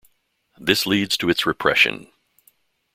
[0.57, 2.11] This leads to its repression.